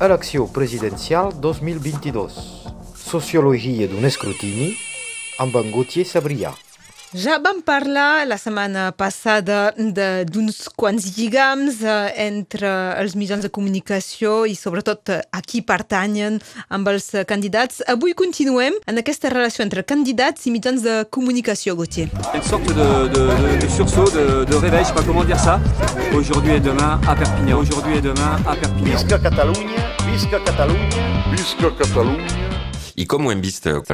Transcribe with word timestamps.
elecció 0.00 0.46
presidencial 0.46 1.32
2022. 1.40 2.34
Sociologia 2.94 3.88
d'un 3.90 4.06
escrutini 4.06 4.70
amb 5.42 5.58
en 5.58 5.72
Gauthier 5.74 6.06
Sabrià. 6.06 6.52
Ja 7.16 7.38
vam 7.40 7.62
parlar 7.64 8.26
la 8.28 8.36
setmana 8.36 8.90
passada 8.92 9.70
d'uns 10.28 10.58
quants 10.76 11.06
lligams 11.16 11.78
eh, 11.80 12.10
entre 12.26 12.68
els 13.00 13.14
mitjans 13.16 13.40
de 13.40 13.48
comunicació 13.48 14.42
i 14.44 14.52
sobretot 14.52 15.14
eh, 15.14 15.22
a 15.32 15.40
qui 15.40 15.62
pertanyen 15.64 16.36
amb 16.68 16.90
els 16.92 17.08
candidats. 17.30 17.80
Avui 17.88 18.12
continuem 18.12 18.76
en 18.84 19.00
aquesta 19.00 19.32
relació 19.32 19.64
entre 19.64 19.86
candidats 19.88 20.44
i 20.44 20.52
mitjans 20.52 20.84
de 20.84 20.98
comunicació, 21.08 21.78
Gauthier. 21.80 22.10
Une 22.34 22.44
sorte 22.44 22.76
de, 22.76 22.90
de, 23.16 23.24
de, 23.24 23.56
de 23.64 23.72
sursaut, 23.72 24.12
de, 24.12 24.44
de 24.44 24.56
réveil, 24.56 24.84
je 24.84 24.88
sais 24.88 24.94
pas 25.00 25.06
comment 25.08 25.24
dire 25.24 25.40
ça. 25.40 25.58
Aujourd'hui 26.12 26.60
et 26.60 26.60
demain 26.60 27.00
à 27.08 27.16
Perpignan. 27.16 27.56
Aujourd'hui 27.56 27.96
et 27.96 28.02
demain 28.02 28.36
à 28.46 28.54
Perpignan. 28.54 28.98
Visca 28.98 29.18
Catalunya, 29.18 29.80
visca 30.12 30.44
Catalunya, 30.44 31.04
Visca 31.32 31.70
Catalunya. 31.70 32.57
I 32.98 33.04
com 33.06 33.28
ho 33.28 33.30
hem 33.30 33.42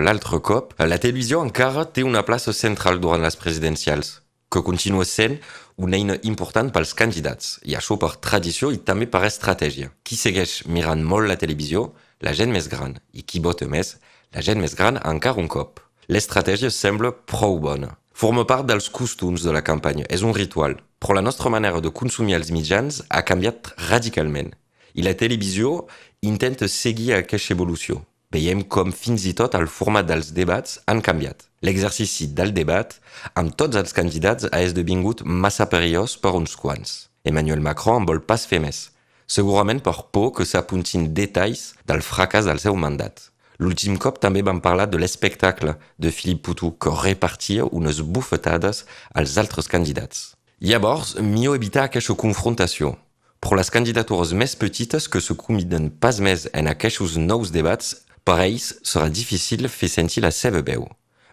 l'altre 0.00 0.38
cop, 0.40 0.70
la 0.80 0.96
televisió 0.96 1.42
encara 1.44 1.82
té 1.84 2.02
una 2.02 2.22
plaça 2.24 2.54
central 2.56 3.00
durant 3.02 3.20
les 3.20 3.36
presidencials, 3.36 4.22
que 4.48 4.62
continua 4.64 5.04
sent 5.04 5.34
una 5.76 5.98
eina 5.98 6.16
important 6.22 6.70
pels 6.72 6.94
candidats, 6.96 7.58
i 7.68 7.76
això 7.76 7.98
per 8.00 8.14
tradició 8.16 8.70
i 8.72 8.78
també 8.78 9.04
per 9.04 9.20
estratègia. 9.28 9.90
Qui 10.02 10.16
segueix 10.16 10.62
mirant 10.64 11.02
molt 11.04 11.28
la 11.28 11.36
televisió? 11.36 11.90
La 12.24 12.32
gent 12.32 12.48
més 12.54 12.70
gran. 12.72 12.96
I 13.12 13.26
qui 13.28 13.42
vota 13.44 13.68
més? 13.68 13.98
La 14.32 14.40
gent 14.40 14.62
més 14.64 14.72
gran 14.72 14.96
encara 14.96 15.42
un 15.42 15.52
cop. 15.52 15.84
L'estratègia 16.08 16.72
sembla 16.72 17.12
prou 17.12 17.60
bona. 17.60 17.98
Forma 18.14 18.46
part 18.48 18.64
dels 18.64 18.88
costums 18.88 19.44
de 19.44 19.52
la 19.52 19.64
campanya, 19.68 20.08
és 20.08 20.24
un 20.24 20.32
ritual, 20.32 20.78
però 20.96 21.18
la 21.20 21.26
nostra 21.28 21.52
manera 21.52 21.84
de 21.84 21.92
consumir 21.92 22.40
els 22.40 22.54
mitjans 22.56 23.02
ha 23.10 23.20
canviat 23.20 23.68
radicalment. 23.90 24.54
I 24.96 25.04
la 25.04 25.12
televisió 25.12 25.82
intenta 26.24 26.72
seguir 26.72 27.12
aquesta 27.20 27.52
evolució. 27.52 28.00
Veiem 28.34 28.64
com 28.66 28.90
fins 28.90 29.28
i 29.30 29.32
tot 29.38 29.52
el 29.54 29.68
format 29.70 30.06
dels 30.08 30.32
debats 30.34 30.80
han 30.90 30.98
canviat. 31.06 31.44
L'exercici 31.62 32.26
del 32.34 32.50
debat 32.56 32.96
amb 33.38 33.52
tots 33.54 33.78
els 33.78 33.94
candidats 33.94 34.48
ha 34.50 34.62
esdevingut 34.64 35.22
massa 35.22 35.68
perillós 35.70 36.16
per 36.18 36.32
uns 36.34 36.56
quants. 36.58 36.94
Emmanuel 37.22 37.62
Macron 37.62 38.00
en 38.02 38.08
vol 38.08 38.18
pas 38.26 38.42
fer 38.50 38.58
més, 38.64 38.88
segurament 39.30 39.78
per 39.86 39.94
por 40.10 40.32
que 40.34 40.46
s'apuntin 40.50 41.12
detalls 41.14 41.76
del 41.86 42.02
fracàs 42.02 42.48
del 42.50 42.58
seu 42.58 42.74
mandat. 42.74 43.28
L'últim 43.62 43.94
cop 44.02 44.18
també 44.18 44.42
vam 44.42 44.58
parlar 44.60 44.88
de 44.90 44.98
l'espectacle 44.98 45.76
de 45.96 46.10
Philippe 46.10 46.48
Poutou 46.48 46.72
que 46.74 46.90
repartia 47.04 47.68
unes 47.70 48.00
bufetades 48.02 48.82
als 49.14 49.36
altres 49.38 49.70
candidats. 49.70 50.32
Llavors, 50.58 51.14
millor 51.22 51.54
evitar 51.60 51.86
aquesta 51.86 52.18
confrontació. 52.18 52.96
Però 53.38 53.54
les 53.60 53.70
candidatures 53.70 54.32
més 54.34 54.56
petites 54.58 55.06
que 55.06 55.20
se 55.20 55.36
combinen 55.38 55.90
pas 56.02 56.18
més 56.18 56.48
en 56.50 56.66
aquests 56.66 57.14
nous 57.20 57.52
debats 57.54 57.94
per 58.24 58.40
ells 58.40 58.70
serà 58.82 59.10
difícil 59.12 59.68
sentir 59.92 60.22
la 60.24 60.32
seva 60.32 60.62
veu. 60.64 60.86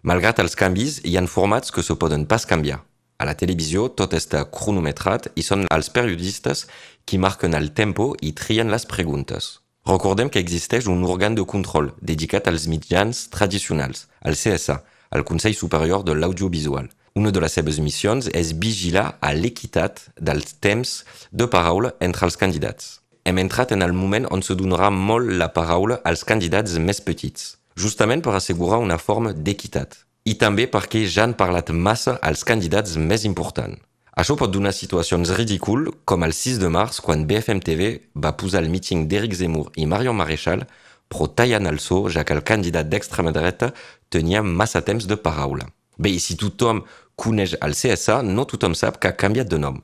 Malgrat 0.04 0.42
els 0.44 0.58
canvis, 0.60 1.00
hi 1.08 1.16
ha 1.16 1.24
formats 1.28 1.72
que 1.72 1.84
se 1.84 1.96
poden 1.96 2.26
pas 2.28 2.46
canviar. 2.46 2.82
A 3.22 3.26
la 3.30 3.36
televisió 3.38 3.88
tot 3.96 4.16
està 4.18 4.44
cronometrat 4.50 5.30
i 5.38 5.44
són 5.46 5.68
els 5.72 5.92
periodistes 5.94 6.66
qui 7.06 7.20
marquen 7.22 7.54
el 7.54 7.72
tempo 7.72 8.12
i 8.22 8.34
trien 8.34 8.74
les 8.74 8.86
preguntes. 8.86 9.60
Recordem 9.88 10.30
que 10.30 10.42
un 10.88 11.04
òrgan 11.06 11.36
de 11.36 11.46
control 11.46 11.94
dedicat 12.02 12.48
als 12.48 12.68
mitjans 12.68 13.30
tradicionals, 13.30 14.08
el 14.26 14.36
CSA, 14.36 14.82
el 15.12 15.24
Consell 15.24 15.56
Superior 15.56 16.04
de 16.04 16.14
l'Audiovisual. 16.14 16.90
Una 17.16 17.32
de 17.32 17.40
les 17.40 17.54
seves 17.54 17.80
missions 17.80 18.28
és 18.34 18.54
vigilar 18.54 19.18
a 19.22 19.34
l'equitat 19.34 20.02
dels 20.18 20.54
temps 20.60 21.04
de 21.32 21.48
paraula 21.48 21.94
entre 22.00 22.26
els 22.26 22.38
candidats 22.38 23.01
hem 23.26 23.38
entrat 23.38 23.72
en 23.72 23.82
el 23.82 23.94
moment 23.94 24.28
on 24.32 24.42
se 24.42 24.56
donarà 24.58 24.90
molt 24.94 25.30
la 25.42 25.52
paraula 25.54 26.00
als 26.04 26.24
candidats 26.24 26.78
més 26.80 27.02
petits, 27.02 27.58
justament 27.76 28.24
per 28.26 28.34
assegurar 28.36 28.82
una 28.82 28.98
forma 28.98 29.34
d'equitat. 29.34 29.98
I 30.26 30.36
també 30.42 30.68
perquè 30.70 31.06
ja 31.06 31.26
han 31.26 31.38
parlat 31.38 31.72
massa 31.74 32.18
als 32.22 32.44
candidats 32.44 32.98
més 32.98 33.26
importants. 33.26 33.82
Això 34.12 34.36
pot 34.36 34.52
donar 34.52 34.74
situacions 34.76 35.32
ridícules, 35.38 35.94
com 36.06 36.26
el 36.28 36.34
6 36.36 36.60
de 36.60 36.70
març, 36.70 37.00
quan 37.00 37.24
BFM 37.26 37.62
TV 37.64 37.92
va 38.14 38.36
posar 38.38 38.62
el 38.62 38.70
míting 38.70 39.08
d'Éric 39.08 39.38
Zemmour 39.40 39.72
i 39.80 39.88
Marion 39.88 40.18
Maréchal, 40.18 40.66
però 41.08 41.30
tallant 41.32 41.68
el 41.68 41.80
so, 41.80 42.04
ja 42.10 42.26
que 42.28 42.36
el 42.36 42.44
candidat 42.44 42.90
d'extrema 42.92 43.32
dreta 43.32 43.72
tenia 44.10 44.44
massa 44.44 44.82
temps 44.82 45.08
de 45.08 45.16
paraula. 45.16 45.70
Bé, 45.98 46.12
i 46.12 46.20
si 46.20 46.36
tothom 46.40 46.84
coneix 47.16 47.56
el 47.62 47.74
CSA, 47.78 48.22
no 48.24 48.46
tothom 48.46 48.76
sap 48.76 49.00
que 49.00 49.12
ha 49.12 49.34
de 49.44 49.58
nom. 49.58 49.82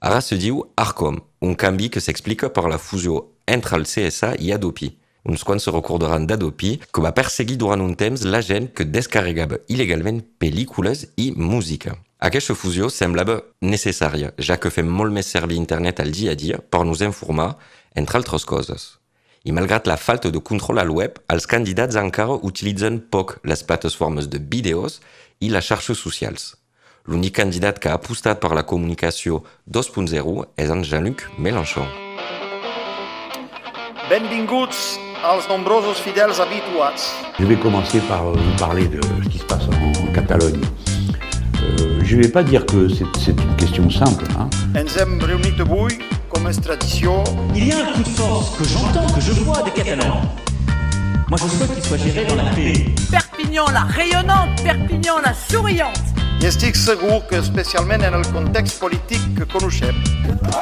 Ara 0.00 0.22
se 0.24 0.38
diu 0.40 0.62
Arcom, 0.80 1.18
un 1.44 1.54
canvi 1.60 1.90
que 1.92 2.00
s'explica 2.00 2.48
per 2.48 2.64
la 2.72 2.78
fusió 2.80 3.18
entre 3.46 3.76
el 3.76 3.84
CSA 3.84 4.30
i 4.40 4.48
Adopi. 4.54 4.94
Uns 5.28 5.42
quants 5.44 5.66
se 5.66 5.72
recordaran 5.74 6.24
d'Adopi, 6.24 6.70
que 6.88 7.02
va 7.04 7.12
perseguir 7.12 7.58
durant 7.60 7.82
un 7.84 7.92
temps 8.00 8.22
la 8.24 8.40
gent 8.40 8.70
que 8.72 8.86
descarregava 8.88 9.58
il·legalment 9.68 10.22
pel·lícules 10.40 11.04
i 11.20 11.26
música. 11.36 11.98
Aquesta 12.16 12.56
fusió 12.56 12.88
semblava 12.88 13.42
necessària, 13.60 14.32
ja 14.40 14.56
que 14.56 14.72
fem 14.72 14.88
molt 14.88 15.12
més 15.12 15.28
servir 15.28 15.60
internet 15.60 16.00
al 16.00 16.14
dia 16.16 16.32
a 16.32 16.38
dia 16.44 16.60
per 16.60 16.80
nos 16.88 17.04
informar, 17.04 17.58
entre 17.92 18.16
altres 18.16 18.48
coses. 18.48 18.94
I 19.44 19.52
malgrat 19.52 19.88
la 19.88 19.98
falta 20.00 20.32
de 20.32 20.40
control 20.40 20.80
al 20.80 20.94
web, 20.96 21.20
els 21.28 21.44
candidats 21.44 22.00
encara 22.00 22.40
utilitzen 22.40 23.02
poc 23.12 23.36
les 23.44 23.64
plataformes 23.64 24.32
de 24.32 24.40
vídeos 24.40 25.02
i 25.40 25.52
les 25.52 25.68
xarxes 25.68 26.00
socials. 26.00 26.54
L'únic 27.04 27.36
candidat 27.36 27.78
que 27.80 27.88
ha 27.88 27.96
apostat 27.96 28.40
per 28.40 28.52
la 28.54 28.66
comunicació 28.66 29.44
2.0 29.70 30.46
és 30.56 30.70
en 30.70 30.84
Jean-Luc 30.84 31.28
Mélenchon. 31.38 31.88
benvinguts 34.10 34.98
als 35.22 35.46
nombrosos 35.48 36.00
fidels 36.00 36.40
habituats. 36.40 37.14
Je 37.38 37.44
vais 37.44 37.56
commencer 37.56 38.00
par 38.00 38.24
vous 38.24 38.56
parler 38.58 38.88
de 38.88 39.00
ce 39.22 39.28
qui 39.28 39.38
se 39.38 39.44
passe 39.44 39.62
en, 39.68 40.12
Catalogne. 40.12 40.60
Euh, 41.62 42.00
je 42.02 42.16
ne 42.16 42.22
vais 42.22 42.28
pas 42.28 42.42
dire 42.42 42.66
que 42.66 42.88
c'est 42.88 43.30
une 43.30 43.56
question 43.56 43.88
simple. 43.88 44.24
Hein. 44.36 44.50
Il 47.54 47.66
y 47.66 47.72
a 47.72 47.78
un 47.78 47.92
coup 47.92 48.02
de 48.02 48.08
force 48.08 48.58
que 48.58 48.64
j'entends, 48.64 49.06
que 49.14 49.20
je 49.20 49.32
vois 49.32 49.62
des 49.62 49.70
Catalans. 49.70 50.22
Moi, 51.28 51.38
je 51.40 51.46
souhaite 51.46 51.74
qu'il 51.74 51.84
soit 51.84 51.96
géré 51.98 52.24
dans 52.24 52.34
la 52.34 52.50
paix. 52.50 52.86
Perpignan 53.12 53.66
la 53.72 53.82
rayonnante, 53.82 54.60
Perpignan 54.64 55.20
la 55.24 55.32
souriante. 55.34 56.19
I 56.40 56.46
estic 56.48 56.76
segur 56.76 57.20
que 57.28 57.36
especialment 57.36 58.02
en 58.06 58.14
el 58.16 58.24
context 58.32 58.80
polític 58.80 59.20
que 59.36 59.46
coneixem, 59.52 59.96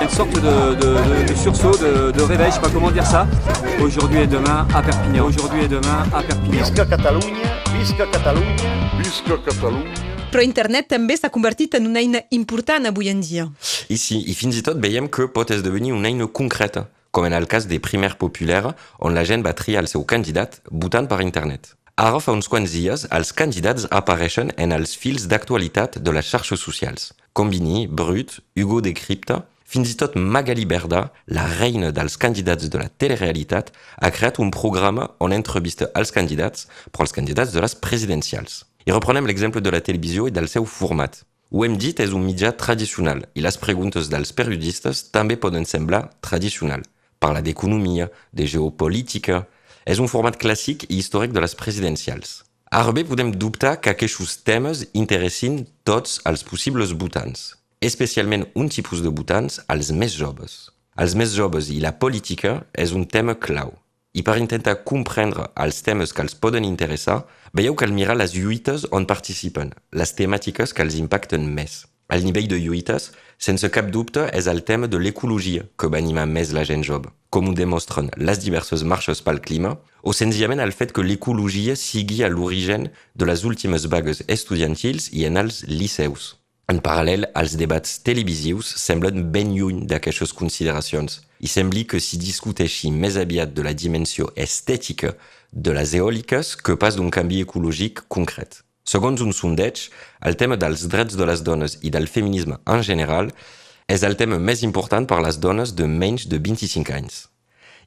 Une 0.00 0.08
sorte 0.10 0.40
de, 0.40 0.74
de, 0.80 0.88
de, 1.08 1.28
de 1.28 1.34
sursaut, 1.34 1.76
de, 1.78 2.10
de 2.12 2.22
réveil, 2.22 2.50
je 2.50 2.54
sais 2.54 2.60
pas 2.60 2.68
comment 2.68 2.90
dire 2.90 3.06
ça. 3.06 3.26
Aujourd'hui 3.80 4.18
et 4.20 4.26
demain 4.26 4.66
à 4.74 4.82
Perpignan. 4.82 5.24
Aujourd'hui 5.24 5.64
et 5.64 5.68
demain 5.68 6.04
à 6.12 6.22
Perpignan. 6.22 6.50
visca 6.50 6.84
Catalunya, 6.84 7.50
visca 7.78 8.06
Catalunya, 8.06 8.70
Visca 8.98 9.36
Catalunya. 9.44 9.94
Però 10.32 10.42
internet 10.44 10.90
també 10.90 11.16
s'ha 11.16 11.30
convertit 11.30 11.78
en 11.78 11.86
una 11.88 12.02
eina 12.02 12.20
important 12.30 12.84
avui 12.90 13.08
en 13.08 13.22
dia. 13.24 13.46
Ici, 13.88 14.18
i 14.28 14.34
fins 14.34 14.58
i 14.58 14.62
tot 14.66 14.76
veiem 14.82 15.08
que 15.08 15.28
pot 15.32 15.50
esdevenir 15.54 15.94
una 15.96 16.10
eina 16.10 16.26
concreta, 16.26 16.88
com 17.10 17.24
en 17.24 17.32
el 17.32 17.46
cas 17.48 17.66
des 17.70 17.80
primaires 17.80 18.18
populaires, 18.18 18.74
on 18.98 19.14
la 19.14 19.24
gent 19.24 19.46
va 19.46 19.54
triar 19.54 19.86
el 19.86 19.88
seu 19.88 20.04
candidat 20.04 20.60
votant 20.70 21.08
per 21.08 21.22
internet. 21.24 21.72
Ara 21.98 22.20
fa 22.22 22.30
uns 22.30 22.46
quants 22.46 22.70
dies, 22.70 23.08
els 23.10 23.32
candidats 23.34 23.88
apareixen 23.90 24.52
en 24.62 24.70
els 24.76 24.92
fils 24.94 25.24
d'actualitat 25.26 25.96
de 25.98 26.12
les 26.14 26.28
xarxes 26.30 26.60
socials. 26.62 27.08
Combini, 27.34 27.88
Brut, 27.90 28.36
Hugo 28.54 28.78
Decrypta, 28.86 29.40
fins 29.66 29.90
i 29.90 29.96
tot 29.98 30.14
Magali 30.14 30.62
Berda, 30.62 31.00
la 31.26 31.48
reina 31.56 31.90
dels 31.90 32.14
candidats 32.14 32.70
de 32.70 32.78
la 32.78 32.86
telerealitat, 32.86 33.72
ha 33.98 34.12
creat 34.14 34.38
un 34.38 34.54
programa 34.54 35.08
on 35.18 35.34
entrevista 35.34 35.90
els 35.98 36.14
candidats, 36.14 36.68
però 36.92 37.02
els 37.02 37.16
candidats 37.18 37.50
de 37.50 37.66
les 37.66 37.74
presidencials. 37.74 38.62
I 38.86 38.94
reprenem 38.94 39.26
l'exemple 39.26 39.58
de 39.58 39.74
la 39.74 39.82
televisió 39.82 40.30
i 40.30 40.36
del 40.38 40.46
seu 40.46 40.70
format. 40.70 41.24
Ho 41.50 41.66
hem 41.66 41.74
dit, 41.82 41.98
és 41.98 42.14
un 42.14 42.22
mitjà 42.30 42.54
tradicional 42.54 43.26
i 43.34 43.42
les 43.42 43.58
preguntes 43.58 44.06
dels 44.06 44.30
periodistes 44.30 45.08
també 45.10 45.34
poden 45.34 45.66
semblar 45.66 46.06
tradicional. 46.22 46.86
Parla 47.18 47.42
d'economia, 47.42 48.06
de 48.30 48.46
geopolítica... 48.46 49.48
És 49.88 49.96
un 50.04 50.10
format 50.12 50.36
clàssic 50.36 50.84
i 50.90 50.98
històric 51.00 51.32
de 51.32 51.40
les 51.40 51.54
presidencials. 51.56 52.42
Ara 52.68 52.92
bé, 52.92 53.06
podem 53.08 53.30
dubtar 53.32 53.78
que 53.80 53.94
aquests 53.94 54.42
temes 54.44 54.82
interessin 54.92 55.62
tots 55.88 56.18
els 56.28 56.44
possibles 56.44 56.92
votants, 56.92 57.54
especialment 57.80 58.44
un 58.52 58.68
tipus 58.68 59.00
de 59.00 59.08
votants, 59.08 59.62
els 59.72 59.88
més 59.96 60.12
joves. 60.12 60.68
Els 61.00 61.14
més 61.16 61.32
joves 61.32 61.70
i 61.72 61.80
la 61.80 61.94
política 61.96 62.58
és 62.76 62.92
un 62.92 63.06
tema 63.08 63.38
clau. 63.40 63.72
I 64.12 64.20
per 64.26 64.36
intentar 64.36 64.82
comprendre 64.84 65.48
els 65.56 65.80
temes 65.86 66.12
que 66.12 66.20
els 66.26 66.36
poden 66.36 66.68
interessar, 66.68 67.22
veieu 67.56 67.76
cal 67.78 67.94
mirar 67.96 68.18
les 68.20 68.36
lluites 68.36 68.84
on 68.92 69.08
participen, 69.08 69.72
les 69.92 70.12
temàtiques 70.20 70.74
que 70.74 70.84
els 70.84 71.00
impacten 71.00 71.48
més. 71.48 71.86
El 72.08 72.24
nivell 72.24 72.46
de 72.48 72.56
lluites, 72.56 73.10
sense 73.36 73.68
cap 73.68 73.90
dubte, 73.92 74.22
és 74.32 74.46
el 74.48 74.62
tema 74.64 74.88
de 74.88 74.96
l'ecologia 74.96 75.66
que 75.76 75.90
va 75.92 76.00
animar 76.00 76.24
més 76.26 76.54
la 76.56 76.64
gent 76.64 76.80
jove, 76.86 77.10
com 77.28 77.50
ho 77.50 77.52
demostren 77.52 78.08
les 78.16 78.40
diverses 78.40 78.80
marxes 78.80 79.20
pel 79.20 79.42
clima, 79.44 79.74
o 80.00 80.14
senzillament 80.16 80.62
el 80.64 80.72
fet 80.72 80.94
que 80.96 81.04
l'ecologia 81.04 81.74
sigui 81.76 82.22
a 82.24 82.30
l'origen 82.32 82.88
de 83.14 83.28
les 83.28 83.44
últimes 83.44 83.84
vagues 83.92 84.22
estudiantils 84.26 85.10
i 85.12 85.26
en 85.28 85.36
els 85.36 85.66
liceus. 85.68 86.38
En 86.72 86.80
paral·lel, 86.84 87.26
els 87.36 87.56
debats 87.60 87.98
televisius 88.04 88.70
semblen 88.80 89.26
ben 89.32 89.52
lluny 89.56 89.82
d'aquestes 89.88 90.32
consideracions. 90.36 91.20
I 91.44 91.48
sembli 91.48 91.84
que 91.88 92.00
si 92.00 92.16
discuteixi 92.20 92.88
més 92.92 93.16
aviat 93.20 93.52
de 93.56 93.64
la 93.64 93.74
dimensió 93.76 94.30
estètica 94.36 95.12
de 95.52 95.76
les 95.76 95.92
eòliques 96.00 96.56
que 96.56 96.76
pas 96.80 96.96
d'un 96.96 97.12
canvi 97.12 97.42
ecològic 97.44 98.04
concret. 98.08 98.62
Segons 98.88 99.20
un 99.20 99.34
sondeig, 99.36 99.82
el 100.24 100.36
tema 100.40 100.56
dels 100.56 100.86
drets 100.88 101.16
de 101.18 101.26
les 101.28 101.42
dones 101.44 101.74
i 101.84 101.90
del 101.92 102.06
feminisme 102.08 102.56
en 102.72 102.80
general 102.86 103.28
és 103.84 104.04
el 104.06 104.16
tema 104.16 104.38
més 104.40 104.62
important 104.64 105.04
per 105.10 105.18
les 105.20 105.36
dones 105.44 105.74
de 105.76 105.84
menys 105.84 106.24
de 106.32 106.38
25 106.46 106.94
anys. 106.96 107.26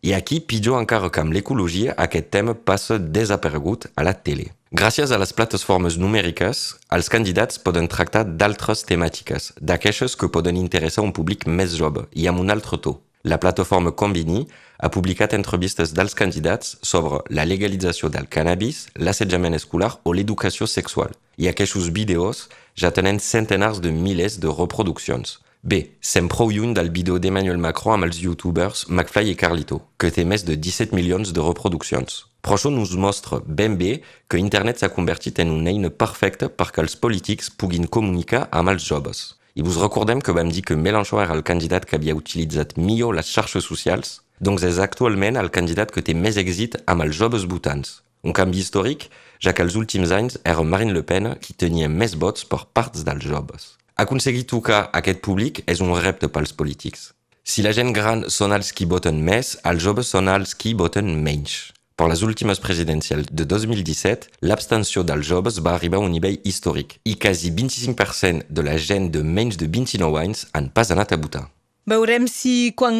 I 0.06 0.14
aquí, 0.14 0.40
pitjor 0.46 0.78
encara 0.78 1.10
que 1.10 1.22
amb 1.24 1.34
l'ecologia, 1.34 1.96
aquest 2.06 2.30
tema 2.34 2.54
passa 2.54 3.00
desaparegut 3.02 3.90
a 3.96 4.06
la 4.06 4.14
tele. 4.14 4.52
Gràcies 4.78 5.10
a 5.10 5.18
les 5.22 5.34
plataformes 5.34 5.98
numèriques, 5.98 6.64
els 6.94 7.10
candidats 7.10 7.58
poden 7.66 7.90
tractar 7.90 8.24
d'altres 8.26 8.86
temàtiques, 8.86 9.54
d'aquestes 9.58 10.18
que 10.18 10.30
poden 10.30 10.58
interessar 10.58 11.06
un 11.06 11.14
públic 11.18 11.50
més 11.50 11.78
jove 11.82 12.06
i 12.14 12.30
amb 12.30 12.46
un 12.46 12.54
altre 12.54 12.78
to. 12.78 13.00
La 13.24 13.38
plataforma 13.38 13.92
Combini 13.92 14.48
ha 14.80 14.90
publicat 14.90 15.36
entrevistes 15.38 15.94
dels 15.94 16.16
candidats 16.18 16.78
sobre 16.82 17.20
la 17.30 17.46
legalització 17.46 18.10
del 18.10 18.26
cannabis, 18.28 18.88
l'assetjament 18.96 19.54
escolar 19.54 19.92
o 20.04 20.14
l'educació 20.14 20.66
sexual. 20.66 21.14
I 21.38 21.48
aquests 21.52 21.92
vídeos 21.94 22.48
ja 22.74 22.90
tenen 22.90 23.20
centenars 23.20 23.80
de 23.80 23.92
milers 23.94 24.40
de 24.42 24.50
reproduccions. 24.50 25.38
Bé, 25.62 25.92
sem 26.02 26.26
prou 26.26 26.50
lluny 26.50 26.74
del 26.74 26.90
vídeo 26.90 27.20
d'Emmanuel 27.22 27.60
Macron 27.62 28.00
amb 28.00 28.08
els 28.08 28.18
youtubers 28.18 28.88
McFly 28.90 29.30
i 29.30 29.36
Carlito, 29.38 29.78
que 30.02 30.10
té 30.10 30.26
més 30.26 30.42
de 30.42 30.56
17 30.58 30.96
milions 30.98 31.30
de 31.30 31.44
reproduccions. 31.46 32.26
Però 32.42 32.58
això 32.58 32.72
nos 32.74 32.96
mostra 32.98 33.38
ben 33.46 33.78
que 33.78 34.42
internet 34.42 34.80
s'ha 34.80 34.90
convertit 34.90 35.38
en 35.38 35.52
una 35.52 35.70
eina 35.70 35.92
perfecta 35.92 36.50
perquè 36.50 36.82
els 36.82 36.96
polítics 36.96 37.52
puguin 37.52 37.86
comunicar 37.86 38.48
amb 38.50 38.70
els. 38.70 39.38
I 39.56 39.64
vos 39.68 39.76
recordem 39.82 40.22
que 40.24 40.32
vam 40.32 40.48
dir 40.48 40.62
que 40.64 40.78
Mélenchon 40.80 41.20
era 41.20 41.36
el 41.36 41.44
candidat 41.44 41.84
que 41.86 41.98
havia 41.98 42.16
utilitzat 42.16 42.78
millor 42.78 43.18
les 43.18 43.28
xarxes 43.28 43.66
socials? 43.68 44.22
Doncs 44.40 44.64
és 44.64 44.80
actualment 44.80 45.36
el 45.38 45.52
candidat 45.52 45.92
que 45.92 46.02
té 46.02 46.16
més 46.16 46.40
èxit 46.40 46.78
amb 46.88 47.04
els 47.04 47.18
joves 47.18 47.44
votants. 47.52 48.00
Un 48.24 48.32
canvi 48.38 48.62
històric, 48.62 49.10
ja 49.44 49.52
que 49.52 49.66
els 49.66 49.76
últims 49.76 50.14
anys 50.16 50.38
era 50.46 50.64
Marine 50.64 50.96
Le 50.96 51.04
Pen 51.04 51.34
qui 51.44 51.54
tenia 51.54 51.90
més 51.90 52.16
vots 52.16 52.48
per 52.48 52.64
parts 52.72 53.04
dels 53.04 53.28
joves. 53.28 53.76
Aconseguir 54.00 54.48
tocar 54.48 54.86
aquest 54.98 55.20
públic 55.26 55.66
és 55.68 55.84
un 55.84 55.92
repte 56.00 56.32
pels 56.32 56.56
polítics. 56.56 57.12
Si 57.44 57.66
la 57.66 57.74
gent 57.76 57.92
gran 57.92 58.30
són 58.30 58.56
els 58.56 58.72
qui 58.72 58.88
voten 58.88 59.20
més, 59.26 59.58
els 59.68 59.84
joves 59.84 60.14
són 60.16 60.32
els 60.32 60.56
qui 60.56 60.74
voten 60.78 61.12
menys. 61.26 61.74
Per 62.02 62.08
les 62.10 62.24
últimes 62.24 62.58
presidencials 62.58 63.28
de 63.30 63.46
2017, 63.46 64.32
l'abstenció 64.50 65.04
dels 65.06 65.22
joves 65.22 65.60
va 65.62 65.76
arribar 65.78 66.00
a 66.00 66.06
un 66.08 66.10
nivell 66.10 66.40
històric 66.50 66.96
i 67.06 67.14
quasi 67.14 67.52
25% 67.54 68.48
de 68.50 68.64
la 68.66 68.74
gent 68.82 69.12
de 69.14 69.22
menys 69.22 69.60
de 69.62 69.68
29 69.70 70.18
anys 70.18 70.48
han 70.58 70.72
pas 70.74 70.90
anat 70.90 71.14
a 71.14 71.20
votar. 71.22 71.44
Veurem 71.86 72.26
si 72.26 72.74
quan 72.74 72.98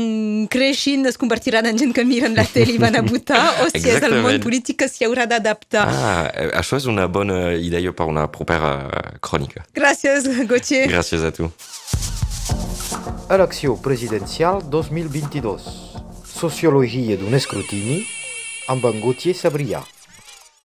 creixin 0.54 1.10
es 1.10 1.18
convertiran 1.18 1.66
en 1.72 1.82
gent 1.82 1.96
que 1.98 2.06
miren 2.06 2.38
la 2.38 2.46
tele 2.46 2.78
i 2.78 2.78
van 2.78 3.00
a 3.00 3.02
votar 3.02 3.42
o 3.66 3.72
si 3.74 3.82
és 3.90 4.06
el 4.06 4.20
món 4.22 4.38
polític 4.46 4.84
que 4.84 4.92
s'hi 4.94 5.10
haurà 5.10 5.26
d'adaptar. 5.26 5.88
Ah, 5.90 6.30
això 6.62 6.78
és 6.78 6.86
una 6.86 7.10
bona 7.10 7.56
idea 7.58 7.98
per 7.98 8.06
una 8.06 8.30
propera 8.30 9.18
crònica. 9.18 9.66
Gràcies, 9.74 10.30
Gauthier. 10.46 10.86
Gràcies 10.94 11.26
a 11.26 11.34
tu. 11.34 11.50
Elecció 13.34 13.82
presidencial 13.82 14.62
2022. 14.70 15.70
Sociologia 16.38 17.18
d'un 17.18 17.34
escrutini 17.34 18.04
amb 18.72 18.86
en 18.88 19.02
Gauthier 19.04 19.36
Sabrià. 19.36 19.82